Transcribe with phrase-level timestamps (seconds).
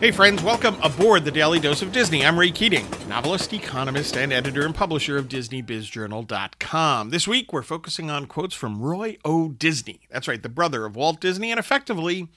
[0.00, 2.24] Hey, friends, welcome aboard the Daily Dose of Disney.
[2.24, 7.10] I'm Ray Keating, novelist, economist, and editor and publisher of DisneyBizJournal.com.
[7.10, 9.48] This week, we're focusing on quotes from Roy O.
[9.48, 10.02] Disney.
[10.08, 12.28] That's right, the brother of Walt Disney, and effectively,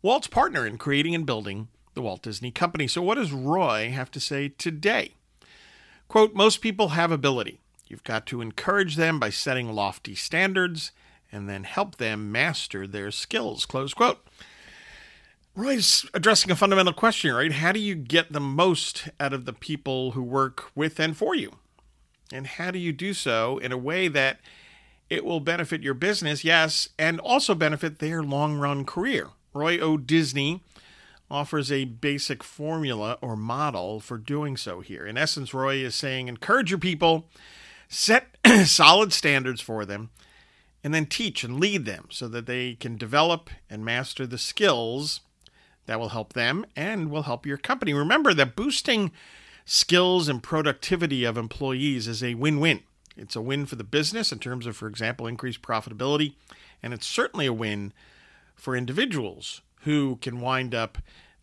[0.00, 2.88] Walt's partner in creating and building the Walt Disney Company.
[2.88, 5.16] So, what does Roy have to say today?
[6.08, 7.60] Quote Most people have ability.
[7.86, 10.92] You've got to encourage them by setting lofty standards
[11.30, 13.66] and then help them master their skills.
[13.66, 14.26] Close quote.
[15.56, 17.50] Roy's addressing a fundamental question, right?
[17.50, 21.34] How do you get the most out of the people who work with and for
[21.34, 21.56] you?
[22.30, 24.38] And how do you do so in a way that
[25.08, 29.28] it will benefit your business, yes, and also benefit their long run career?
[29.54, 29.96] Roy O.
[29.96, 30.62] Disney
[31.30, 35.06] offers a basic formula or model for doing so here.
[35.06, 37.28] In essence, Roy is saying encourage your people,
[37.88, 38.26] set
[38.66, 40.10] solid standards for them,
[40.84, 45.20] and then teach and lead them so that they can develop and master the skills
[45.86, 47.94] that will help them and will help your company.
[47.94, 49.10] Remember that boosting
[49.64, 52.80] skills and productivity of employees is a win win.
[53.16, 56.34] It's a win for the business in terms of, for example, increased profitability,
[56.82, 57.92] and it's certainly a win
[58.54, 60.98] for individuals who can wind up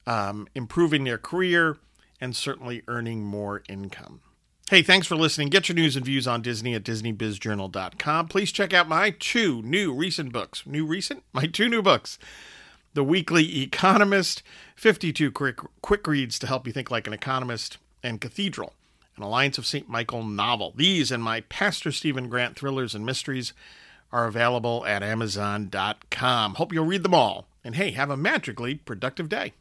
[0.05, 1.77] um, improving their career
[2.21, 4.21] and certainly earning more income.
[4.69, 5.49] Hey, thanks for listening.
[5.49, 8.27] Get your news and views on Disney at DisneyBizJournal.com.
[8.27, 10.65] Please check out my two new recent books.
[10.65, 11.23] New recent?
[11.33, 12.17] My two new books.
[12.95, 14.43] The Weekly Economist,
[14.75, 18.73] 52 quick, quick reads to help you think like an economist, and Cathedral,
[19.17, 19.89] an Alliance of St.
[19.89, 20.73] Michael novel.
[20.75, 23.53] These and my Pastor Stephen Grant thrillers and mysteries
[24.11, 26.53] are available at Amazon.com.
[26.53, 27.47] Hope you'll read them all.
[27.63, 29.53] And hey, have a magically productive day.